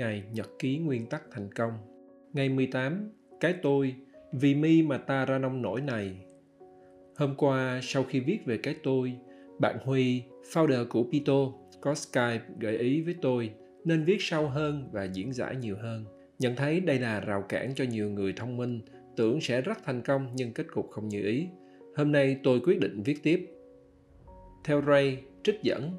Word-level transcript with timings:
ngày 0.00 0.22
nhật 0.32 0.48
ký 0.58 0.78
nguyên 0.78 1.06
tắc 1.06 1.22
thành 1.30 1.52
công 1.54 1.72
Ngày 2.32 2.48
18 2.48 3.10
Cái 3.40 3.54
tôi 3.62 3.94
Vì 4.32 4.54
mi 4.54 4.82
mà 4.82 4.98
ta 4.98 5.24
ra 5.24 5.38
nông 5.38 5.62
nổi 5.62 5.80
này 5.80 6.16
Hôm 7.16 7.34
qua 7.36 7.80
sau 7.82 8.04
khi 8.04 8.20
viết 8.20 8.38
về 8.46 8.58
cái 8.62 8.74
tôi 8.82 9.18
Bạn 9.60 9.78
Huy, 9.84 10.22
founder 10.52 10.86
của 10.88 11.04
Pito 11.12 11.52
có 11.80 11.94
Skype 11.94 12.40
gợi 12.58 12.78
ý 12.78 13.00
với 13.00 13.14
tôi 13.22 13.50
nên 13.84 14.04
viết 14.04 14.16
sâu 14.20 14.48
hơn 14.48 14.88
và 14.92 15.04
diễn 15.04 15.32
giải 15.32 15.56
nhiều 15.56 15.76
hơn. 15.82 16.04
Nhận 16.38 16.56
thấy 16.56 16.80
đây 16.80 16.98
là 16.98 17.20
rào 17.20 17.42
cản 17.42 17.74
cho 17.74 17.84
nhiều 17.84 18.10
người 18.10 18.32
thông 18.32 18.56
minh, 18.56 18.80
tưởng 19.16 19.40
sẽ 19.40 19.60
rất 19.60 19.78
thành 19.84 20.02
công 20.02 20.28
nhưng 20.34 20.52
kết 20.52 20.66
cục 20.74 20.90
không 20.90 21.08
như 21.08 21.22
ý. 21.22 21.46
Hôm 21.96 22.12
nay 22.12 22.36
tôi 22.42 22.60
quyết 22.60 22.80
định 22.80 23.02
viết 23.02 23.22
tiếp. 23.22 23.50
Theo 24.64 24.82
Ray, 24.82 25.22
trích 25.42 25.62
dẫn, 25.62 25.90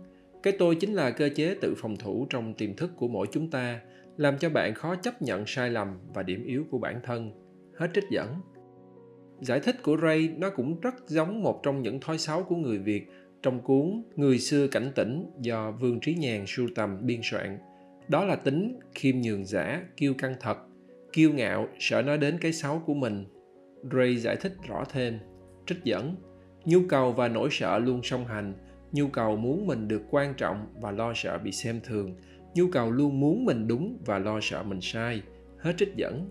cái 0.43 0.53
tôi 0.59 0.75
chính 0.75 0.93
là 0.93 1.11
cơ 1.11 1.29
chế 1.35 1.55
tự 1.61 1.75
phòng 1.77 1.97
thủ 1.97 2.27
trong 2.29 2.53
tiềm 2.53 2.75
thức 2.75 2.91
của 2.95 3.07
mỗi 3.07 3.27
chúng 3.31 3.49
ta, 3.49 3.81
làm 4.17 4.37
cho 4.37 4.49
bạn 4.49 4.73
khó 4.73 4.95
chấp 4.95 5.21
nhận 5.21 5.43
sai 5.47 5.69
lầm 5.69 5.99
và 6.13 6.23
điểm 6.23 6.45
yếu 6.45 6.65
của 6.71 6.77
bản 6.77 6.99
thân. 7.03 7.31
Hết 7.77 7.87
trích 7.93 8.03
dẫn. 8.11 8.35
Giải 9.39 9.59
thích 9.59 9.75
của 9.83 9.97
Ray 10.01 10.29
nó 10.37 10.49
cũng 10.49 10.79
rất 10.79 10.95
giống 11.07 11.43
một 11.43 11.63
trong 11.63 11.81
những 11.81 11.99
thói 11.99 12.17
xấu 12.17 12.43
của 12.43 12.55
người 12.55 12.77
Việt 12.77 13.07
trong 13.41 13.59
cuốn 13.59 14.03
Người 14.15 14.39
xưa 14.39 14.67
cảnh 14.67 14.91
tỉnh 14.95 15.31
do 15.39 15.71
Vương 15.71 15.99
Trí 15.99 16.15
Nhàn 16.15 16.43
sưu 16.47 16.67
tầm 16.75 16.97
biên 17.01 17.19
soạn. 17.23 17.57
Đó 18.07 18.25
là 18.25 18.35
tính 18.35 18.79
khiêm 18.95 19.21
nhường 19.21 19.45
giả, 19.45 19.81
kiêu 19.97 20.13
căng 20.13 20.35
thật, 20.39 20.57
kiêu 21.13 21.33
ngạo, 21.33 21.67
sợ 21.79 22.01
nói 22.01 22.17
đến 22.17 22.37
cái 22.41 22.53
xấu 22.53 22.79
của 22.85 22.93
mình. 22.93 23.25
Ray 23.91 24.17
giải 24.17 24.35
thích 24.35 24.53
rõ 24.67 24.83
thêm, 24.91 25.19
trích 25.65 25.83
dẫn, 25.83 26.15
nhu 26.65 26.79
cầu 26.89 27.11
và 27.11 27.27
nỗi 27.27 27.49
sợ 27.51 27.79
luôn 27.79 28.03
song 28.03 28.25
hành, 28.25 28.53
nhu 28.91 29.07
cầu 29.07 29.35
muốn 29.35 29.67
mình 29.67 29.87
được 29.87 30.01
quan 30.09 30.33
trọng 30.33 30.67
và 30.81 30.91
lo 30.91 31.13
sợ 31.15 31.37
bị 31.37 31.51
xem 31.51 31.79
thường, 31.83 32.15
nhu 32.55 32.67
cầu 32.71 32.91
luôn 32.91 33.19
muốn 33.19 33.45
mình 33.45 33.67
đúng 33.67 33.97
và 34.05 34.19
lo 34.19 34.39
sợ 34.41 34.63
mình 34.63 34.81
sai. 34.81 35.21
Hết 35.59 35.73
trích 35.77 35.95
dẫn. 35.95 36.29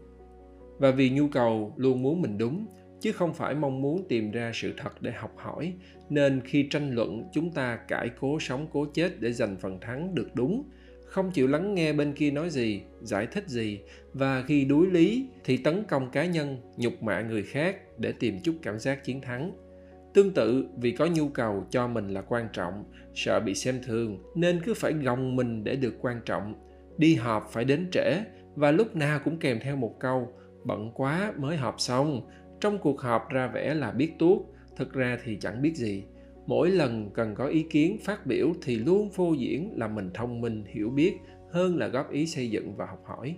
Và 0.79 0.91
vì 0.91 1.11
nhu 1.11 1.29
cầu 1.29 1.75
luôn 1.77 2.03
muốn 2.03 2.23
mình 2.23 2.39
đúng, 2.39 2.67
chứ 3.01 3.13
không 3.13 3.35
phải 3.35 3.55
mong 3.55 3.83
muốn 3.83 4.09
tìm 4.09 4.31
ra 4.31 4.51
sự 4.55 4.73
thật 4.77 5.03
để 5.03 5.13
học 5.13 5.33
hỏi 5.37 5.73
nên 6.11 6.41
khi 6.45 6.69
tranh 6.71 6.95
luận 6.95 7.25
chúng 7.33 7.51
ta 7.53 7.77
cãi 7.77 8.11
cố 8.21 8.41
sống 8.41 8.67
cố 8.73 8.87
chết 8.95 9.21
để 9.21 9.33
giành 9.33 9.57
phần 9.57 9.81
thắng 9.81 10.15
được 10.15 10.35
đúng 10.35 10.65
không 11.05 11.31
chịu 11.31 11.47
lắng 11.47 11.75
nghe 11.75 11.93
bên 11.93 12.13
kia 12.13 12.31
nói 12.31 12.51
gì 12.51 12.83
giải 13.03 13.27
thích 13.27 13.49
gì 13.49 13.81
và 14.13 14.45
khi 14.47 14.65
đuối 14.65 14.87
lý 14.91 15.27
thì 15.45 15.57
tấn 15.57 15.85
công 15.85 16.11
cá 16.11 16.27
nhân 16.27 16.57
nhục 16.77 17.03
mạ 17.03 17.21
người 17.21 17.43
khác 17.43 17.77
để 17.99 18.13
tìm 18.13 18.41
chút 18.43 18.55
cảm 18.63 18.79
giác 18.79 19.05
chiến 19.05 19.21
thắng 19.21 19.53
tương 20.15 20.35
tự, 20.35 20.67
vì 20.77 20.93
có 20.93 21.07
nhu 21.07 21.29
cầu 21.29 21.67
cho 21.71 21.89
mình 21.89 22.09
là 22.09 22.23
quan 22.23 22.49
trọng, 22.53 22.85
sợ 23.15 23.41
bị 23.41 23.55
xem 23.55 23.81
thường, 23.83 24.19
nên 24.35 24.61
cứ 24.65 24.75
phải 24.75 24.93
gồng 24.93 25.37
mình 25.37 25.65
để 25.65 25.77
được 25.77 25.95
quan 26.01 26.21
trọng. 26.25 26.55
Đi 26.99 27.15
họp 27.15 27.49
phải 27.53 27.65
đến 27.65 27.89
trễ, 27.93 28.21
và 28.55 28.71
lúc 28.71 28.97
nào 28.97 29.21
cũng 29.25 29.39
kèm 29.39 29.59
theo 29.63 29.77
một 29.77 30.01
câu, 30.01 30.29
bận 30.65 30.91
quá 30.95 31.33
mới 31.37 31.57
họp 31.57 31.81
xong. 31.81 32.29
Trong 32.61 32.79
cuộc 32.79 33.01
họp 33.01 33.29
ra 33.31 33.47
vẻ 33.47 33.75
là 33.75 33.91
biết 33.91 34.13
tuốt, 34.19 34.39
thực 34.77 34.93
ra 34.93 35.19
thì 35.25 35.37
chẳng 35.41 35.63
biết 35.63 35.77
gì. 35.77 36.05
Mỗi 36.47 36.71
lần 36.71 37.11
cần 37.15 37.35
có 37.35 37.47
ý 37.47 37.63
kiến 37.71 37.99
phát 38.05 38.27
biểu 38.27 38.53
thì 38.63 38.77
luôn 38.77 39.11
phô 39.11 39.33
diễn 39.33 39.73
là 39.77 39.89
mình 39.89 40.11
thông 40.15 40.41
minh, 40.41 40.65
hiểu 40.67 40.91
biết 40.91 41.13
hơn 41.51 41.77
là 41.77 41.89
góp 41.89 42.11
ý 42.11 42.27
xây 42.27 42.51
dựng 42.51 42.77
và 42.77 42.87
học 42.87 43.03
hỏi. 43.07 43.37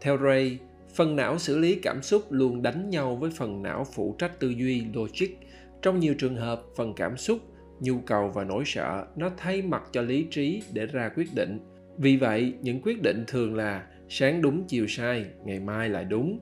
Theo 0.00 0.18
ray, 0.18 0.58
phần 0.94 1.16
não 1.16 1.38
xử 1.38 1.58
lý 1.58 1.74
cảm 1.74 2.02
xúc 2.02 2.22
luôn 2.30 2.62
đánh 2.62 2.90
nhau 2.90 3.16
với 3.16 3.30
phần 3.30 3.62
não 3.62 3.84
phụ 3.94 4.14
trách 4.18 4.40
tư 4.40 4.48
duy 4.48 4.84
logic 4.94 5.28
trong 5.82 6.00
nhiều 6.00 6.14
trường 6.14 6.36
hợp, 6.36 6.62
phần 6.76 6.94
cảm 6.94 7.16
xúc, 7.16 7.38
nhu 7.80 7.98
cầu 7.98 8.28
và 8.34 8.44
nỗi 8.44 8.62
sợ, 8.66 9.06
nó 9.16 9.30
thay 9.36 9.62
mặt 9.62 9.82
cho 9.92 10.02
lý 10.02 10.26
trí 10.30 10.62
để 10.72 10.86
ra 10.86 11.10
quyết 11.16 11.34
định. 11.34 11.58
Vì 11.98 12.16
vậy, 12.16 12.54
những 12.62 12.82
quyết 12.82 13.02
định 13.02 13.24
thường 13.26 13.54
là, 13.54 13.86
sáng 14.08 14.42
đúng, 14.42 14.64
chiều 14.68 14.86
sai, 14.86 15.26
ngày 15.44 15.60
mai 15.60 15.88
lại 15.88 16.04
đúng. 16.04 16.40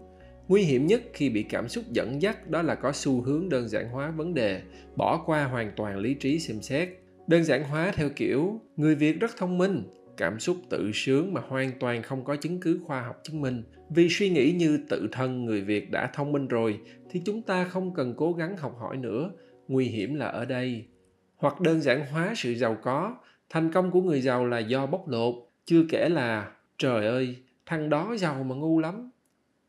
Nguy 0.49 0.63
hiểm 0.63 0.87
nhất 0.87 1.03
khi 1.13 1.31
bị 1.31 1.43
cảm 1.43 1.69
xúc 1.69 1.85
dẫn 1.93 2.23
dắt 2.23 2.51
đó 2.51 2.63
là 2.63 2.75
có 2.75 2.93
xu 2.93 3.23
hướng 3.23 3.49
đơn 3.49 3.69
giản 3.69 3.89
hóa 3.89 4.11
vấn 4.11 4.35
đề, 4.35 4.63
bỏ 4.97 5.23
qua 5.27 5.45
hoàn 5.45 5.73
toàn 5.77 5.99
lý 5.99 6.15
trí 6.15 6.39
xem 6.39 6.63
xét. 6.63 6.89
Đơn 7.27 7.45
giản 7.45 7.65
hóa 7.65 7.93
theo 7.95 8.09
kiểu, 8.17 8.61
người 8.77 8.95
việt 8.95 9.21
rất 9.21 9.37
thông 9.37 9.59
minh 9.59 9.83
cảm 10.17 10.41
xúc 10.41 10.57
tự 10.71 10.91
sướng 10.95 11.33
mà 11.33 11.41
hoàn 11.49 11.73
toàn 11.81 12.03
không 12.03 12.25
có 12.25 12.37
chứng 12.37 12.61
cứ 12.61 12.81
khoa 12.85 13.03
học 13.03 13.21
chứng 13.23 13.41
minh. 13.41 13.63
Vì 13.91 14.09
suy 14.11 14.31
nghĩ 14.31 14.53
như 14.53 14.81
tự 14.89 15.09
thân 15.13 15.45
người 15.45 15.61
việt 15.61 15.91
đã 15.91 16.11
thông 16.15 16.33
minh 16.33 16.49
rồi, 16.49 16.81
thì 17.11 17.23
chúng 17.25 17.43
ta 17.43 17.65
không 17.65 17.95
cần 17.95 18.15
cố 18.17 18.33
gắng 18.33 18.57
học 18.57 18.77
hỏi 18.79 18.97
nữa. 18.97 19.31
Nguy 19.69 19.85
hiểm 19.85 20.15
là 20.15 20.27
ở 20.27 20.45
đây. 20.45 20.85
Hoặc 21.37 21.61
đơn 21.61 21.81
giản 21.81 22.07
hóa 22.07 22.33
sự 22.37 22.55
giàu 22.55 22.77
có. 22.83 23.17
Thành 23.51 23.73
công 23.73 23.91
của 23.91 24.03
người 24.03 24.21
giàu 24.21 24.47
là 24.47 24.59
do 24.59 24.87
bóc 24.87 25.09
lột, 25.09 25.35
chưa 25.65 25.83
kể 25.89 26.09
là, 26.09 26.53
trời 26.79 27.07
ơi, 27.07 27.37
thằng 27.67 27.89
đó 27.89 28.17
giàu 28.17 28.43
mà 28.43 28.55
ngu 28.55 28.79
lắm. 28.79 29.11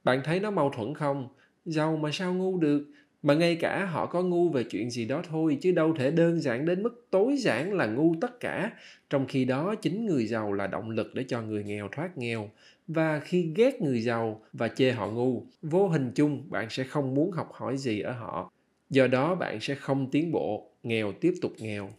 Bạn 0.03 0.21
thấy 0.23 0.39
nó 0.39 0.51
mâu 0.51 0.69
thuẫn 0.69 0.93
không? 0.95 1.27
Giàu 1.65 1.97
mà 1.97 2.09
sao 2.11 2.33
ngu 2.33 2.57
được? 2.57 2.85
Mà 3.23 3.33
ngay 3.33 3.55
cả 3.55 3.85
họ 3.85 4.05
có 4.05 4.21
ngu 4.21 4.49
về 4.49 4.63
chuyện 4.63 4.89
gì 4.89 5.05
đó 5.05 5.21
thôi, 5.29 5.57
chứ 5.61 5.71
đâu 5.71 5.93
thể 5.97 6.11
đơn 6.11 6.39
giản 6.39 6.65
đến 6.65 6.83
mức 6.83 7.07
tối 7.09 7.35
giản 7.37 7.73
là 7.73 7.85
ngu 7.85 8.15
tất 8.21 8.39
cả. 8.39 8.71
Trong 9.09 9.25
khi 9.27 9.45
đó, 9.45 9.75
chính 9.75 10.05
người 10.05 10.25
giàu 10.25 10.53
là 10.53 10.67
động 10.67 10.89
lực 10.89 11.11
để 11.15 11.23
cho 11.27 11.41
người 11.41 11.63
nghèo 11.63 11.89
thoát 11.91 12.17
nghèo. 12.17 12.49
Và 12.87 13.19
khi 13.19 13.51
ghét 13.55 13.81
người 13.81 14.01
giàu 14.01 14.41
và 14.53 14.67
chê 14.67 14.91
họ 14.91 15.07
ngu, 15.07 15.45
vô 15.61 15.87
hình 15.87 16.11
chung 16.15 16.43
bạn 16.49 16.69
sẽ 16.69 16.83
không 16.83 17.13
muốn 17.13 17.31
học 17.31 17.49
hỏi 17.53 17.77
gì 17.77 17.99
ở 18.01 18.11
họ. 18.11 18.51
Do 18.89 19.07
đó, 19.07 19.35
bạn 19.35 19.59
sẽ 19.59 19.75
không 19.75 20.11
tiến 20.11 20.31
bộ, 20.31 20.71
nghèo 20.83 21.11
tiếp 21.11 21.33
tục 21.41 21.53
nghèo. 21.57 21.89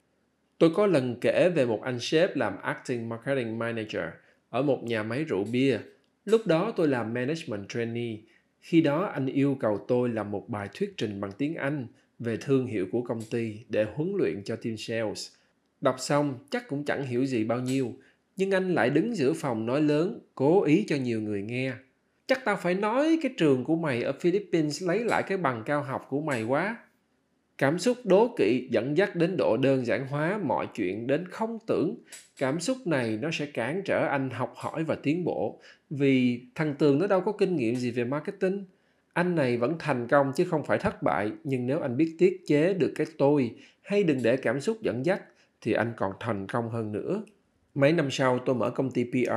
Tôi 0.59 0.71
có 0.75 0.87
lần 0.87 1.17
kể 1.21 1.51
về 1.55 1.67
một 1.67 1.83
anh 1.83 2.01
sếp 2.01 2.37
làm 2.37 2.61
acting 2.63 3.09
marketing 3.09 3.59
manager 3.59 4.05
ở 4.51 4.63
một 4.63 4.83
nhà 4.83 5.03
máy 5.03 5.25
rượu 5.25 5.45
bia. 5.53 5.79
Lúc 6.25 6.47
đó 6.47 6.73
tôi 6.77 6.89
làm 6.89 7.15
management 7.15 7.69
trainee. 7.69 8.17
Khi 8.63 8.81
đó 8.81 9.05
anh 9.05 9.27
yêu 9.27 9.57
cầu 9.61 9.85
tôi 9.89 10.09
làm 10.09 10.31
một 10.31 10.49
bài 10.49 10.69
thuyết 10.75 10.95
trình 10.97 11.21
bằng 11.21 11.33
tiếng 11.39 11.55
Anh 11.55 11.87
về 12.19 12.37
thương 12.41 12.67
hiệu 12.67 12.87
của 12.93 13.03
công 13.03 13.23
ty 13.31 13.65
để 13.69 13.87
huấn 13.95 14.13
luyện 14.17 14.45
cho 14.45 14.57
team 14.57 14.77
sales. 14.77 15.29
Đọc 15.81 15.97
xong 15.99 16.39
chắc 16.51 16.69
cũng 16.69 16.85
chẳng 16.85 17.07
hiểu 17.07 17.27
gì 17.27 17.45
bao 17.45 17.61
nhiêu, 17.61 17.93
nhưng 18.37 18.51
anh 18.51 18.75
lại 18.75 18.91
đứng 18.91 19.17
giữa 19.17 19.33
phòng 19.33 19.67
nói 19.67 19.83
lớn, 19.83 20.21
cố 20.35 20.63
ý 20.63 20.85
cho 20.89 20.97
nhiều 20.97 21.21
người 21.21 21.43
nghe. 21.43 21.73
Chắc 22.27 22.45
tao 22.45 22.57
phải 22.57 22.75
nói 22.75 23.19
cái 23.23 23.35
trường 23.39 23.65
của 23.65 23.77
mày 23.77 24.03
ở 24.03 24.13
Philippines 24.21 24.83
lấy 24.83 25.05
lại 25.05 25.23
cái 25.23 25.39
bằng 25.39 25.63
cao 25.67 25.83
học 25.83 26.07
của 26.09 26.21
mày 26.21 26.43
quá. 26.43 26.77
Cảm 27.59 27.79
xúc 27.79 27.97
đố 28.05 28.35
kỵ 28.37 28.69
dẫn 28.71 28.97
dắt 28.97 29.17
đến 29.17 29.37
độ 29.37 29.57
đơn 29.57 29.87
giản 29.87 30.07
hóa 30.07 30.39
mọi 30.45 30.67
chuyện 30.75 31.07
đến 31.07 31.29
không 31.29 31.59
tưởng. 31.67 31.97
Cảm 32.39 32.61
xúc 32.61 32.87
này 32.87 33.19
nó 33.23 33.31
sẽ 33.33 33.47
cản 33.47 33.83
trở 33.85 34.07
anh 34.07 34.31
học 34.31 34.53
hỏi 34.57 34.85
và 34.85 34.95
tiến 34.95 35.25
bộ. 35.25 35.61
Vì 35.91 36.45
thằng 36.55 36.75
Tường 36.79 36.99
nó 36.99 37.07
đâu 37.07 37.21
có 37.21 37.33
kinh 37.33 37.57
nghiệm 37.57 37.77
gì 37.77 37.91
về 37.91 38.05
marketing. 38.05 38.65
Anh 39.13 39.35
này 39.35 39.57
vẫn 39.57 39.77
thành 39.79 40.09
công 40.09 40.33
chứ 40.37 40.45
không 40.45 40.65
phải 40.65 40.79
thất 40.79 41.03
bại. 41.03 41.33
Nhưng 41.45 41.67
nếu 41.67 41.81
anh 41.81 41.97
biết 41.97 42.17
tiết 42.19 42.43
chế 42.47 42.75
được 42.75 42.93
cái 42.95 43.07
tôi 43.19 43.55
hay 43.83 44.05
đừng 44.05 44.23
để 44.23 44.37
cảm 44.37 44.61
xúc 44.61 44.83
dẫn 44.83 45.07
dắt, 45.07 45.23
thì 45.61 45.73
anh 45.73 45.93
còn 45.97 46.13
thành 46.21 46.47
công 46.47 46.71
hơn 46.71 46.93
nữa. 46.93 47.23
Mấy 47.75 47.93
năm 47.93 48.11
sau, 48.11 48.39
tôi 48.39 48.55
mở 48.55 48.71
công 48.71 48.91
ty 48.91 49.05
PR 49.05 49.31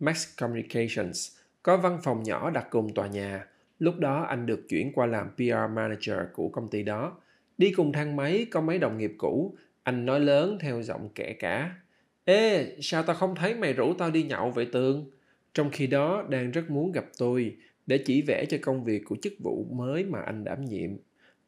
Max 0.00 0.28
Communications, 0.40 1.36
có 1.62 1.76
văn 1.76 1.98
phòng 2.02 2.22
nhỏ 2.22 2.50
đặt 2.50 2.66
cùng 2.70 2.94
tòa 2.94 3.06
nhà. 3.06 3.46
Lúc 3.78 3.98
đó, 3.98 4.22
anh 4.22 4.46
được 4.46 4.68
chuyển 4.68 4.92
qua 4.92 5.06
làm 5.06 5.30
PR 5.36 5.74
manager 5.74 6.18
của 6.32 6.48
công 6.48 6.68
ty 6.68 6.82
đó 6.82 7.16
Đi 7.58 7.72
cùng 7.72 7.92
thang 7.92 8.16
máy 8.16 8.46
có 8.50 8.60
mấy 8.60 8.78
đồng 8.78 8.98
nghiệp 8.98 9.14
cũ, 9.18 9.56
anh 9.82 10.06
nói 10.06 10.20
lớn 10.20 10.58
theo 10.60 10.82
giọng 10.82 11.08
kẻ 11.14 11.32
cả. 11.32 11.74
Ê, 12.24 12.76
sao 12.80 13.02
tao 13.02 13.16
không 13.16 13.34
thấy 13.34 13.54
mày 13.54 13.72
rủ 13.72 13.94
tao 13.94 14.10
đi 14.10 14.22
nhậu 14.22 14.50
vậy 14.50 14.66
Tường? 14.72 15.10
Trong 15.54 15.70
khi 15.70 15.86
đó 15.86 16.26
đang 16.28 16.50
rất 16.50 16.70
muốn 16.70 16.92
gặp 16.92 17.04
tôi 17.18 17.56
để 17.86 17.98
chỉ 17.98 18.22
vẽ 18.22 18.44
cho 18.48 18.58
công 18.62 18.84
việc 18.84 19.02
của 19.04 19.16
chức 19.22 19.32
vụ 19.42 19.66
mới 19.70 20.04
mà 20.04 20.20
anh 20.20 20.44
đảm 20.44 20.64
nhiệm. 20.64 20.90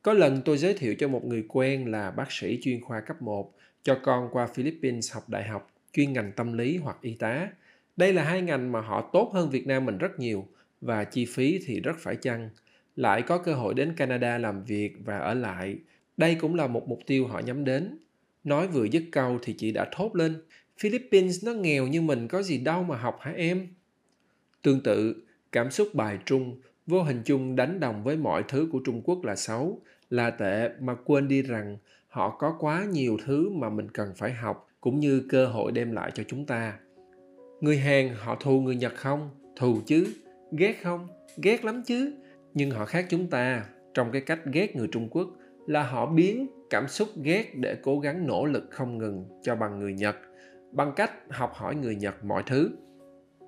Có 0.03 0.12
lần 0.12 0.43
tôi 0.44 0.58
giới 0.58 0.75
thiệu 0.75 0.94
cho 0.99 1.08
một 1.08 1.25
người 1.25 1.44
quen 1.49 1.91
là 1.91 2.11
bác 2.11 2.32
sĩ 2.32 2.59
chuyên 2.62 2.81
khoa 2.81 3.00
cấp 3.00 3.23
1 3.23 3.55
cho 3.82 3.99
con 4.02 4.29
qua 4.32 4.47
Philippines 4.47 5.14
học 5.14 5.29
đại 5.29 5.44
học 5.44 5.70
chuyên 5.93 6.12
ngành 6.12 6.32
tâm 6.32 6.52
lý 6.52 6.76
hoặc 6.76 6.97
y 7.00 7.14
tá. 7.14 7.49
Đây 7.97 8.12
là 8.12 8.25
hai 8.25 8.43
ngành 8.43 8.73
mà 8.73 8.81
họ 8.81 9.11
tốt 9.12 9.31
hơn 9.35 9.50
Việt 9.50 9.67
Nam 9.67 9.85
mình 9.85 9.99
rất 9.99 10.19
nhiều 10.19 10.47
và 10.81 11.05
chi 11.05 11.25
phí 11.25 11.61
thì 11.67 11.81
rất 11.81 11.97
phải 11.99 12.17
chăng. 12.17 12.50
Lại 12.97 13.23
có 13.23 13.38
cơ 13.38 13.55
hội 13.55 13.75
đến 13.75 13.94
Canada 13.97 14.38
làm 14.38 14.64
việc 14.64 14.93
và 15.05 15.19
ở 15.19 15.35
lại 15.35 15.76
đây 16.16 16.34
cũng 16.34 16.54
là 16.54 16.66
một 16.66 16.88
mục 16.88 16.98
tiêu 17.06 17.26
họ 17.26 17.38
nhắm 17.38 17.64
đến. 17.64 17.98
Nói 18.44 18.68
vừa 18.68 18.84
dứt 18.84 19.02
câu 19.12 19.38
thì 19.42 19.54
chị 19.58 19.72
đã 19.72 19.88
thốt 19.92 20.16
lên, 20.16 20.36
Philippines 20.78 21.44
nó 21.44 21.52
nghèo 21.52 21.86
như 21.86 22.02
mình 22.02 22.28
có 22.28 22.42
gì 22.42 22.58
đâu 22.58 22.82
mà 22.82 22.96
học 22.96 23.16
hả 23.20 23.32
em? 23.32 23.68
Tương 24.62 24.82
tự, 24.82 25.26
cảm 25.52 25.70
xúc 25.70 25.88
bài 25.94 26.18
trung 26.24 26.60
vô 26.86 27.02
hình 27.02 27.22
chung 27.24 27.56
đánh 27.56 27.80
đồng 27.80 28.04
với 28.04 28.16
mọi 28.16 28.44
thứ 28.48 28.68
của 28.72 28.80
Trung 28.84 29.02
Quốc 29.04 29.24
là 29.24 29.36
xấu, 29.36 29.80
là 30.10 30.30
tệ 30.30 30.70
mà 30.80 30.94
quên 30.94 31.28
đi 31.28 31.42
rằng 31.42 31.76
họ 32.08 32.36
có 32.38 32.56
quá 32.60 32.84
nhiều 32.92 33.18
thứ 33.24 33.48
mà 33.50 33.70
mình 33.70 33.90
cần 33.90 34.12
phải 34.16 34.32
học 34.32 34.68
cũng 34.80 35.00
như 35.00 35.22
cơ 35.28 35.46
hội 35.46 35.72
đem 35.72 35.92
lại 35.92 36.10
cho 36.14 36.22
chúng 36.28 36.46
ta. 36.46 36.78
Người 37.60 37.78
Hàn 37.78 38.08
họ 38.14 38.36
thù 38.40 38.60
người 38.60 38.76
Nhật 38.76 38.94
không? 38.96 39.30
Thù 39.56 39.80
chứ. 39.86 40.06
Ghét 40.52 40.74
không? 40.82 41.08
Ghét 41.42 41.64
lắm 41.64 41.82
chứ. 41.86 42.12
Nhưng 42.54 42.70
họ 42.70 42.84
khác 42.84 43.06
chúng 43.08 43.30
ta 43.30 43.66
trong 43.94 44.12
cái 44.12 44.20
cách 44.20 44.40
ghét 44.52 44.76
người 44.76 44.88
Trung 44.92 45.08
Quốc 45.10 45.28
là 45.66 45.82
họ 45.82 46.06
biến 46.06 46.46
cảm 46.70 46.88
xúc 46.88 47.08
ghét 47.22 47.44
để 47.54 47.76
cố 47.82 47.98
gắng 47.98 48.26
nỗ 48.26 48.44
lực 48.44 48.66
không 48.70 48.98
ngừng 48.98 49.24
cho 49.42 49.56
bằng 49.56 49.78
người 49.78 49.92
nhật, 49.92 50.16
bằng 50.72 50.92
cách 50.96 51.10
học 51.30 51.52
hỏi 51.54 51.74
người 51.74 51.96
nhật 51.96 52.24
mọi 52.24 52.42
thứ. 52.46 52.70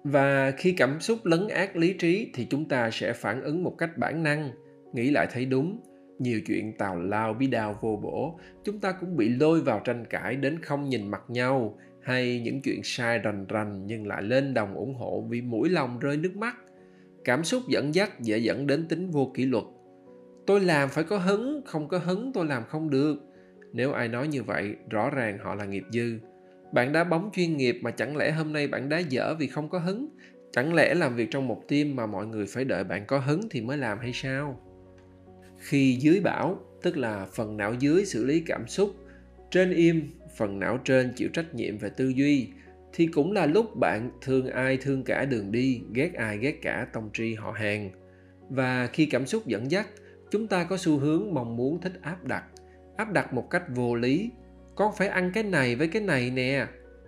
Và 0.04 0.50
khi 0.50 0.72
cảm 0.72 1.00
xúc 1.00 1.18
lấn 1.24 1.48
át 1.48 1.76
lý 1.76 1.92
trí 1.92 2.30
thì 2.34 2.46
chúng 2.50 2.68
ta 2.68 2.90
sẽ 2.90 3.12
phản 3.12 3.42
ứng 3.42 3.64
một 3.64 3.74
cách 3.78 3.98
bản 3.98 4.22
năng, 4.22 4.50
nghĩ 4.92 5.10
lại 5.10 5.26
thấy 5.32 5.44
đúng. 5.44 5.80
Nhiều 6.18 6.40
chuyện 6.46 6.72
tào 6.78 6.96
lao 6.96 7.34
bí 7.34 7.46
đao 7.46 7.78
vô 7.80 8.00
bổ, 8.02 8.38
chúng 8.64 8.80
ta 8.80 8.92
cũng 8.92 9.16
bị 9.16 9.28
lôi 9.28 9.60
vào 9.60 9.80
tranh 9.84 10.04
cãi 10.10 10.36
đến 10.36 10.58
không 10.62 10.88
nhìn 10.88 11.10
mặt 11.10 11.22
nhau, 11.28 11.78
hay 12.02 12.40
những 12.40 12.62
chuyện 12.62 12.80
sai 12.84 13.18
rành 13.18 13.46
rành 13.48 13.86
nhưng 13.86 14.06
lại 14.06 14.22
lên 14.22 14.54
đồng 14.54 14.74
ủng 14.74 14.94
hộ 14.94 15.26
vì 15.28 15.40
mũi 15.40 15.68
lòng 15.68 15.98
rơi 15.98 16.16
nước 16.16 16.36
mắt. 16.36 16.56
Cảm 17.24 17.44
xúc 17.44 17.62
dẫn 17.68 17.94
dắt 17.94 18.20
dễ 18.20 18.38
dẫn 18.38 18.66
đến 18.66 18.88
tính 18.88 19.10
vô 19.10 19.32
kỷ 19.34 19.44
luật 19.44 19.64
tôi 20.48 20.60
làm 20.60 20.88
phải 20.88 21.04
có 21.04 21.18
hứng, 21.18 21.62
không 21.66 21.88
có 21.88 21.98
hứng 21.98 22.32
tôi 22.32 22.46
làm 22.46 22.64
không 22.68 22.90
được. 22.90 23.16
Nếu 23.72 23.92
ai 23.92 24.08
nói 24.08 24.28
như 24.28 24.42
vậy, 24.42 24.76
rõ 24.90 25.10
ràng 25.10 25.38
họ 25.38 25.54
là 25.54 25.64
nghiệp 25.64 25.84
dư. 25.92 26.18
Bạn 26.72 26.92
đá 26.92 27.04
bóng 27.04 27.30
chuyên 27.32 27.56
nghiệp 27.56 27.78
mà 27.82 27.90
chẳng 27.90 28.16
lẽ 28.16 28.30
hôm 28.30 28.52
nay 28.52 28.68
bạn 28.68 28.88
đá 28.88 28.98
dở 28.98 29.34
vì 29.38 29.46
không 29.46 29.68
có 29.68 29.78
hứng? 29.78 30.08
Chẳng 30.52 30.74
lẽ 30.74 30.94
làm 30.94 31.16
việc 31.16 31.28
trong 31.30 31.48
một 31.48 31.62
team 31.68 31.96
mà 31.96 32.06
mọi 32.06 32.26
người 32.26 32.46
phải 32.46 32.64
đợi 32.64 32.84
bạn 32.84 33.06
có 33.06 33.18
hứng 33.18 33.40
thì 33.50 33.60
mới 33.60 33.76
làm 33.76 33.98
hay 33.98 34.12
sao? 34.14 34.60
Khi 35.58 35.96
dưới 36.00 36.20
bảo 36.20 36.60
tức 36.82 36.96
là 36.96 37.26
phần 37.34 37.56
não 37.56 37.74
dưới 37.74 38.04
xử 38.04 38.24
lý 38.24 38.40
cảm 38.40 38.68
xúc, 38.68 38.94
trên 39.50 39.70
im, 39.70 40.10
phần 40.36 40.58
não 40.58 40.78
trên 40.84 41.12
chịu 41.16 41.28
trách 41.28 41.54
nhiệm 41.54 41.78
về 41.78 41.90
tư 41.96 42.08
duy, 42.08 42.48
thì 42.92 43.06
cũng 43.06 43.32
là 43.32 43.46
lúc 43.46 43.76
bạn 43.76 44.10
thương 44.22 44.46
ai 44.46 44.76
thương 44.76 45.04
cả 45.04 45.24
đường 45.24 45.52
đi, 45.52 45.80
ghét 45.94 46.14
ai 46.14 46.38
ghét 46.38 46.62
cả, 46.62 46.86
tông 46.92 47.10
tri 47.12 47.34
họ 47.34 47.50
hàng. 47.50 47.90
Và 48.50 48.86
khi 48.86 49.06
cảm 49.06 49.26
xúc 49.26 49.46
dẫn 49.46 49.70
dắt 49.70 49.86
chúng 50.30 50.48
ta 50.48 50.64
có 50.64 50.76
xu 50.76 50.98
hướng 50.98 51.34
mong 51.34 51.56
muốn 51.56 51.80
thích 51.80 51.92
áp 52.02 52.24
đặt. 52.24 52.44
Áp 52.96 53.12
đặt 53.12 53.32
một 53.32 53.50
cách 53.50 53.62
vô 53.74 53.94
lý. 53.94 54.30
Con 54.74 54.92
phải 54.98 55.08
ăn 55.08 55.30
cái 55.34 55.42
này 55.42 55.76
với 55.76 55.88
cái 55.88 56.02
này 56.02 56.30
nè. 56.30 56.66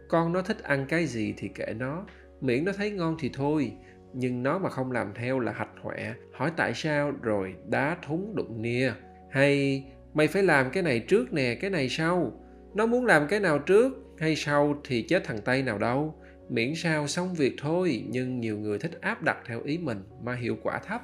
Con 0.08 0.32
nó 0.32 0.42
thích 0.42 0.62
ăn 0.62 0.86
cái 0.88 1.06
gì 1.06 1.34
thì 1.36 1.48
kệ 1.48 1.74
nó. 1.78 2.04
Miễn 2.40 2.64
nó 2.64 2.72
thấy 2.72 2.90
ngon 2.90 3.16
thì 3.20 3.30
thôi. 3.34 3.72
Nhưng 4.12 4.42
nó 4.42 4.58
mà 4.58 4.70
không 4.70 4.92
làm 4.92 5.12
theo 5.14 5.40
là 5.40 5.52
hạch 5.52 5.70
hoẹ. 5.82 6.14
Hỏi 6.32 6.50
tại 6.56 6.74
sao 6.74 7.12
rồi 7.22 7.54
đá 7.68 7.96
thúng 8.06 8.34
đụng 8.36 8.62
nia 8.62 8.92
hay, 9.30 9.84
mày 10.14 10.28
phải 10.28 10.42
làm 10.42 10.70
cái 10.70 10.82
này 10.82 11.00
trước 11.00 11.32
nè, 11.32 11.54
cái 11.54 11.70
này 11.70 11.88
sau. 11.88 12.32
Nó 12.74 12.86
muốn 12.86 13.06
làm 13.06 13.26
cái 13.28 13.40
nào 13.40 13.58
trước 13.58 13.92
hay 14.18 14.36
sau 14.36 14.80
thì 14.84 15.02
chết 15.02 15.24
thằng 15.24 15.38
tây 15.44 15.62
nào 15.62 15.78
đâu. 15.78 16.14
Miễn 16.48 16.74
sao 16.74 17.06
xong 17.06 17.34
việc 17.34 17.54
thôi, 17.58 18.04
nhưng 18.08 18.40
nhiều 18.40 18.58
người 18.58 18.78
thích 18.78 18.98
áp 19.00 19.22
đặt 19.22 19.38
theo 19.46 19.62
ý 19.62 19.78
mình 19.78 20.02
mà 20.22 20.34
hiệu 20.34 20.56
quả 20.62 20.78
thấp 20.78 21.02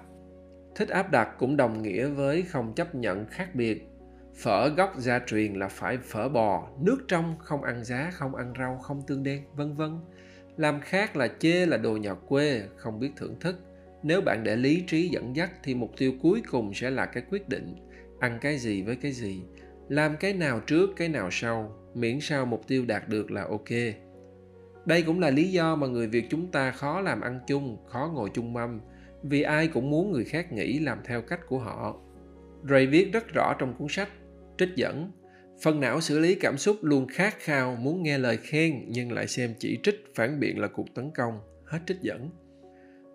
thích 0.77 0.89
áp 0.89 1.11
đặt 1.11 1.29
cũng 1.39 1.57
đồng 1.57 1.83
nghĩa 1.83 2.07
với 2.07 2.43
không 2.43 2.75
chấp 2.75 2.95
nhận 2.95 3.27
khác 3.27 3.55
biệt. 3.55 3.89
Phở 4.35 4.69
gốc 4.69 4.95
gia 4.99 5.19
truyền 5.19 5.55
là 5.55 5.69
phải 5.69 5.99
phở 5.99 6.29
bò, 6.29 6.69
nước 6.81 6.99
trong 7.09 7.37
không 7.39 7.63
ăn 7.63 7.85
giá, 7.85 8.11
không 8.13 8.35
ăn 8.35 8.53
rau, 8.59 8.79
không 8.79 9.03
tương 9.07 9.23
đen, 9.23 9.43
vân 9.55 9.75
vân. 9.75 9.99
Làm 10.57 10.81
khác 10.81 11.17
là 11.17 11.29
chê 11.39 11.67
là 11.67 11.77
đồ 11.77 11.97
nhà 11.97 12.15
quê, 12.15 12.63
không 12.77 13.01
biết 13.01 13.11
thưởng 13.17 13.37
thức. 13.41 13.57
Nếu 14.03 14.21
bạn 14.21 14.45
để 14.45 14.57
lý 14.57 14.85
trí 14.87 15.09
dẫn 15.09 15.37
dắt 15.37 15.51
thì 15.63 15.75
mục 15.75 15.93
tiêu 15.97 16.13
cuối 16.23 16.43
cùng 16.51 16.75
sẽ 16.75 16.91
là 16.91 17.07
cái 17.07 17.23
quyết 17.31 17.49
định, 17.49 17.75
ăn 18.21 18.39
cái 18.41 18.59
gì 18.59 18.83
với 18.83 18.97
cái 18.97 19.13
gì. 19.13 19.43
Làm 19.89 20.17
cái 20.17 20.33
nào 20.33 20.61
trước, 20.61 20.91
cái 20.97 21.09
nào 21.09 21.29
sau, 21.33 21.77
miễn 21.95 22.19
sao 22.21 22.47
mục 22.47 22.67
tiêu 22.67 22.85
đạt 22.87 23.09
được 23.09 23.31
là 23.31 23.43
ok. 23.43 23.71
Đây 24.87 25.03
cũng 25.03 25.21
là 25.21 25.31
lý 25.31 25.49
do 25.53 25.77
mà 25.77 25.87
người 25.87 26.07
việt 26.07 26.27
chúng 26.31 26.51
ta 26.51 26.71
khó 26.71 27.01
làm 27.01 27.21
ăn 27.21 27.41
chung, 27.47 27.77
khó 27.87 28.11
ngồi 28.15 28.31
chung 28.35 28.53
mâm 28.53 28.81
vì 29.23 29.43
ai 29.43 29.69
cũng 29.69 29.91
muốn 29.91 30.13
người 30.13 30.25
khác 30.25 30.53
nghĩ 30.53 30.79
làm 30.79 30.99
theo 31.05 31.23
cách 31.23 31.41
của 31.49 31.59
họ. 31.59 32.01
Ray 32.71 32.87
viết 32.87 33.13
rất 33.13 33.29
rõ 33.35 33.55
trong 33.59 33.75
cuốn 33.79 33.89
sách, 33.89 34.09
trích 34.59 34.77
dẫn, 34.77 35.11
phần 35.63 35.81
não 35.81 36.01
xử 36.01 36.19
lý 36.19 36.35
cảm 36.35 36.59
xúc 36.59 36.77
luôn 36.83 37.07
khát 37.09 37.35
khao 37.39 37.77
muốn 37.77 38.03
nghe 38.03 38.19
lời 38.19 38.37
khen 38.37 38.85
nhưng 38.89 39.13
lại 39.13 39.27
xem 39.27 39.55
chỉ 39.59 39.79
trích 39.83 40.05
phản 40.15 40.41
biện 40.41 40.59
là 40.59 40.69
cuộc 40.69 40.95
tấn 40.95 41.11
công. 41.11 41.41
Hết 41.65 41.79
trích 41.87 42.01
dẫn. 42.01 42.31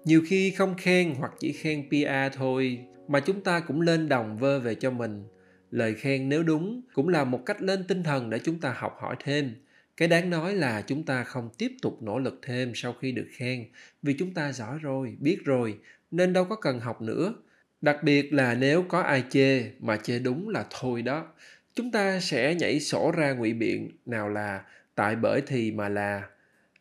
Nhiều 0.06 0.22
khi 0.26 0.52
không 0.52 0.76
khen 0.78 1.14
hoặc 1.18 1.32
chỉ 1.40 1.52
khen 1.52 1.90
PR 1.90 2.38
thôi, 2.38 2.86
mà 3.08 3.20
chúng 3.20 3.44
ta 3.44 3.60
cũng 3.60 3.82
lên 3.82 4.10
đồng 4.10 4.38
vơ 4.38 4.60
về 4.60 4.76
cho 4.76 4.92
mình. 4.92 5.24
Lời 5.72 5.94
khen 5.94 6.30
nếu 6.30 6.44
đúng 6.44 6.82
cũng 6.94 7.08
là 7.08 7.24
một 7.24 7.46
cách 7.46 7.62
lên 7.62 7.84
tinh 7.88 8.04
thần 8.04 8.30
để 8.30 8.40
chúng 8.40 8.60
ta 8.60 8.76
học 8.78 8.98
hỏi 9.00 9.16
thêm 9.24 9.56
cái 9.98 10.08
đáng 10.08 10.30
nói 10.30 10.56
là 10.56 10.82
chúng 10.82 11.04
ta 11.04 11.24
không 11.24 11.50
tiếp 11.58 11.72
tục 11.82 12.04
nỗ 12.04 12.20
lực 12.20 12.40
thêm 12.42 12.72
sau 12.76 12.94
khi 12.94 13.12
được 13.12 13.28
khen, 13.32 13.66
vì 14.02 14.14
chúng 14.14 14.34
ta 14.34 14.52
giỏi 14.52 14.78
rồi, 14.82 15.16
biết 15.20 15.38
rồi, 15.46 15.78
nên 16.12 16.34
đâu 16.34 16.46
có 16.46 16.56
cần 16.56 16.80
học 16.80 17.02
nữa. 17.02 17.34
Đặc 17.82 18.04
biệt 18.04 18.34
là 18.34 18.56
nếu 18.56 18.84
có 18.84 19.02
ai 19.02 19.24
chê 19.30 19.72
mà 19.80 19.98
chê 19.98 20.20
đúng 20.20 20.50
là 20.50 20.66
thôi 20.80 21.02
đó, 21.02 21.28
chúng 21.76 21.92
ta 21.92 22.20
sẽ 22.20 22.56
nhảy 22.56 22.80
sổ 22.80 23.12
ra 23.12 23.34
ngụy 23.34 23.54
biện, 23.54 23.92
nào 24.06 24.30
là 24.30 24.64
tại 24.96 25.16
bởi 25.16 25.42
thì 25.48 25.72
mà 25.72 25.90
là, 25.90 26.30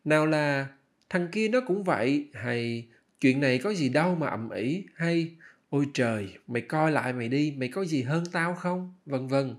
nào 0.04 0.26
là 0.26 0.66
thằng 1.08 1.28
kia 1.32 1.48
nó 1.48 1.60
cũng 1.66 1.84
vậy, 1.84 2.28
hay 2.34 2.86
chuyện 3.20 3.40
này 3.40 3.58
có 3.58 3.74
gì 3.74 3.88
đâu 3.88 4.14
mà 4.14 4.26
ầm 4.26 4.50
ĩ, 4.50 4.84
hay 4.94 5.30
ôi 5.70 5.86
trời, 5.94 6.28
mày 6.46 6.62
coi 6.62 6.92
lại 6.92 7.12
mày 7.12 7.28
đi, 7.28 7.54
mày 7.56 7.68
có 7.68 7.84
gì 7.84 8.02
hơn 8.02 8.24
tao 8.32 8.54
không? 8.54 8.94
Vân 9.06 9.26
vân 9.26 9.54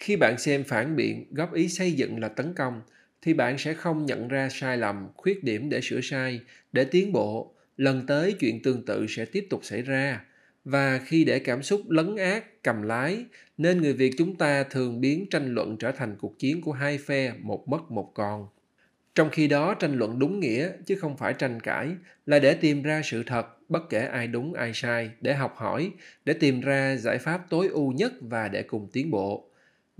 khi 0.00 0.16
bạn 0.16 0.38
xem 0.38 0.64
phản 0.64 0.96
biện, 0.96 1.26
góp 1.30 1.54
ý 1.54 1.68
xây 1.68 1.92
dựng 1.92 2.20
là 2.20 2.28
tấn 2.28 2.54
công, 2.54 2.82
thì 3.22 3.34
bạn 3.34 3.58
sẽ 3.58 3.74
không 3.74 4.06
nhận 4.06 4.28
ra 4.28 4.48
sai 4.48 4.76
lầm, 4.76 5.08
khuyết 5.16 5.44
điểm 5.44 5.68
để 5.68 5.80
sửa 5.80 6.00
sai, 6.00 6.40
để 6.72 6.84
tiến 6.84 7.12
bộ. 7.12 7.54
Lần 7.76 8.06
tới, 8.06 8.34
chuyện 8.40 8.62
tương 8.62 8.84
tự 8.84 9.06
sẽ 9.08 9.24
tiếp 9.24 9.46
tục 9.50 9.64
xảy 9.64 9.82
ra. 9.82 10.24
Và 10.64 10.98
khi 10.98 11.24
để 11.24 11.38
cảm 11.38 11.62
xúc 11.62 11.90
lấn 11.90 12.16
át, 12.16 12.62
cầm 12.62 12.82
lái, 12.82 13.24
nên 13.58 13.82
người 13.82 13.92
việt 13.92 14.14
chúng 14.18 14.36
ta 14.36 14.62
thường 14.62 15.00
biến 15.00 15.26
tranh 15.30 15.54
luận 15.54 15.76
trở 15.78 15.92
thành 15.92 16.16
cuộc 16.18 16.38
chiến 16.38 16.60
của 16.60 16.72
hai 16.72 16.98
phe, 16.98 17.32
một 17.40 17.68
mất, 17.68 17.90
một 17.90 18.12
còn. 18.14 18.48
Trong 19.14 19.30
khi 19.30 19.48
đó, 19.48 19.74
tranh 19.74 19.94
luận 19.94 20.18
đúng 20.18 20.40
nghĩa, 20.40 20.70
chứ 20.86 20.96
không 20.96 21.16
phải 21.16 21.34
tranh 21.34 21.60
cãi, 21.60 21.88
là 22.26 22.38
để 22.38 22.54
tìm 22.54 22.82
ra 22.82 23.02
sự 23.04 23.22
thật, 23.26 23.46
bất 23.68 23.90
kể 23.90 24.00
ai 24.00 24.26
đúng, 24.26 24.54
ai 24.54 24.70
sai, 24.74 25.10
để 25.20 25.34
học 25.34 25.54
hỏi, 25.56 25.90
để 26.24 26.32
tìm 26.32 26.60
ra 26.60 26.96
giải 26.96 27.18
pháp 27.18 27.50
tối 27.50 27.68
ưu 27.68 27.92
nhất 27.92 28.12
và 28.20 28.48
để 28.48 28.62
cùng 28.62 28.88
tiến 28.92 29.10
bộ 29.10 29.49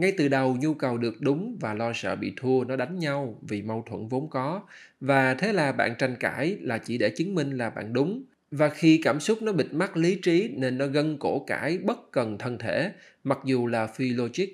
ngay 0.01 0.13
từ 0.17 0.29
đầu, 0.29 0.57
nhu 0.61 0.75
cầu 0.75 0.99
được 0.99 1.21
đúng 1.21 1.57
và 1.61 1.75
lo 1.75 1.93
sợ 1.95 2.17
bị 2.17 2.33
thua 2.37 2.65
nó 2.65 2.77
đánh 2.77 2.99
nhau 2.99 3.39
vì 3.43 3.63
mâu 3.63 3.85
thuẫn 3.89 4.09
vốn 4.09 4.31
có. 4.31 4.63
Và 5.01 5.35
thế 5.35 5.53
là 5.53 5.73
bạn 5.73 5.95
tranh 5.99 6.17
cãi 6.21 6.57
là 6.61 6.79
chỉ 6.79 6.99
để 6.99 7.11
chứng 7.11 7.35
minh 7.35 7.51
là 7.51 7.71
bạn 7.71 7.93
đúng. 7.93 8.25
Và 8.51 8.69
khi 8.69 9.01
cảm 9.05 9.21
xúc 9.21 9.43
nó 9.43 9.53
bịt 9.53 9.67
mắt 9.73 9.97
lý 9.97 10.15
trí 10.15 10.49
nên 10.57 10.79
nó 10.79 10.87
gân 10.87 11.17
cổ 11.19 11.45
cãi 11.47 11.79
bất 11.79 12.13
cần 12.13 12.39
thân 12.39 12.59
thể, 12.59 12.93
mặc 13.25 13.39
dù 13.45 13.67
là 13.67 13.87
phi 13.87 14.11
logic. 14.11 14.47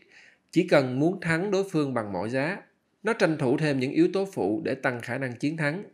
Chỉ 0.50 0.68
cần 0.68 1.00
muốn 1.00 1.20
thắng 1.20 1.50
đối 1.50 1.64
phương 1.70 1.94
bằng 1.94 2.12
mọi 2.12 2.30
giá, 2.30 2.58
nó 3.02 3.12
tranh 3.12 3.36
thủ 3.38 3.58
thêm 3.58 3.80
những 3.80 3.92
yếu 3.92 4.08
tố 4.12 4.28
phụ 4.32 4.62
để 4.64 4.74
tăng 4.74 5.00
khả 5.00 5.18
năng 5.18 5.36
chiến 5.36 5.56
thắng. 5.56 5.84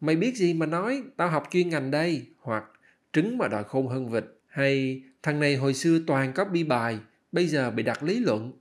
Mày 0.00 0.16
biết 0.16 0.36
gì 0.36 0.54
mà 0.54 0.66
nói, 0.66 1.02
tao 1.16 1.28
học 1.28 1.48
chuyên 1.50 1.68
ngành 1.68 1.90
đây, 1.90 2.22
hoặc 2.38 2.64
trứng 3.12 3.38
mà 3.38 3.48
đòi 3.48 3.64
khôn 3.64 3.88
hơn 3.88 4.08
vịt. 4.08 4.24
Hay, 4.46 5.02
thằng 5.22 5.40
này 5.40 5.56
hồi 5.56 5.74
xưa 5.74 5.98
toàn 6.06 6.32
copy 6.32 6.64
bài, 6.64 6.98
bây 7.32 7.46
giờ 7.46 7.70
bị 7.70 7.82
đặt 7.82 8.02
lý 8.02 8.20
luận 8.20 8.52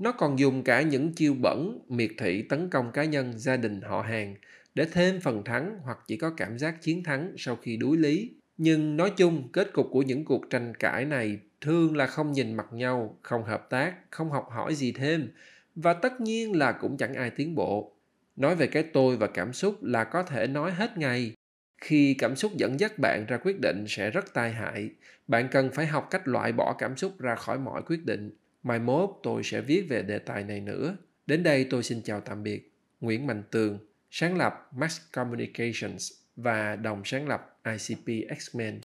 nó 0.00 0.12
còn 0.12 0.38
dùng 0.38 0.62
cả 0.62 0.82
những 0.82 1.12
chiêu 1.12 1.34
bẩn, 1.34 1.78
miệt 1.88 2.10
thị, 2.18 2.42
tấn 2.42 2.70
công 2.70 2.92
cá 2.92 3.04
nhân, 3.04 3.38
gia 3.38 3.56
đình, 3.56 3.80
họ 3.80 4.02
hàng 4.02 4.34
để 4.74 4.86
thêm 4.92 5.20
phần 5.20 5.44
thắng 5.44 5.78
hoặc 5.82 5.98
chỉ 6.06 6.16
có 6.16 6.30
cảm 6.36 6.58
giác 6.58 6.82
chiến 6.82 7.04
thắng 7.04 7.32
sau 7.36 7.56
khi 7.56 7.76
đuối 7.76 7.96
lý. 7.96 8.30
Nhưng 8.56 8.96
nói 8.96 9.12
chung, 9.16 9.48
kết 9.52 9.72
cục 9.72 9.86
của 9.90 10.02
những 10.02 10.24
cuộc 10.24 10.50
tranh 10.50 10.74
cãi 10.74 11.04
này 11.04 11.38
thường 11.60 11.96
là 11.96 12.06
không 12.06 12.32
nhìn 12.32 12.54
mặt 12.54 12.66
nhau, 12.72 13.18
không 13.22 13.44
hợp 13.44 13.70
tác, 13.70 13.94
không 14.10 14.30
học 14.30 14.48
hỏi 14.50 14.74
gì 14.74 14.92
thêm 14.92 15.28
và 15.74 15.92
tất 15.92 16.20
nhiên 16.20 16.56
là 16.56 16.72
cũng 16.72 16.96
chẳng 16.96 17.14
ai 17.14 17.30
tiến 17.30 17.54
bộ. 17.54 17.92
Nói 18.36 18.56
về 18.56 18.66
cái 18.66 18.82
tôi 18.82 19.16
và 19.16 19.26
cảm 19.26 19.52
xúc 19.52 19.82
là 19.82 20.04
có 20.04 20.22
thể 20.22 20.46
nói 20.46 20.72
hết 20.72 20.98
ngày. 20.98 21.32
Khi 21.80 22.14
cảm 22.18 22.36
xúc 22.36 22.52
dẫn 22.56 22.80
dắt 22.80 22.98
bạn 22.98 23.26
ra 23.28 23.36
quyết 23.36 23.60
định 23.60 23.84
sẽ 23.88 24.10
rất 24.10 24.34
tai 24.34 24.52
hại. 24.52 24.90
Bạn 25.28 25.48
cần 25.50 25.70
phải 25.70 25.86
học 25.86 26.08
cách 26.10 26.28
loại 26.28 26.52
bỏ 26.52 26.74
cảm 26.78 26.96
xúc 26.96 27.18
ra 27.18 27.34
khỏi 27.34 27.58
mọi 27.58 27.82
quyết 27.82 28.04
định 28.04 28.30
mai 28.62 28.78
mốt 28.78 29.10
tôi 29.22 29.42
sẽ 29.44 29.60
viết 29.60 29.86
về 29.88 30.02
đề 30.02 30.18
tài 30.18 30.44
này 30.44 30.60
nữa. 30.60 30.96
Đến 31.26 31.42
đây 31.42 31.66
tôi 31.70 31.82
xin 31.82 32.02
chào 32.02 32.20
tạm 32.20 32.42
biệt. 32.42 32.72
Nguyễn 33.00 33.26
mạnh 33.26 33.42
tường, 33.50 33.78
sáng 34.10 34.36
lập 34.36 34.68
Max 34.76 35.00
communications 35.12 36.12
và 36.36 36.76
đồng 36.76 37.02
sáng 37.04 37.28
lập 37.28 37.60
icp 37.64 38.06
x-men. 38.38 38.80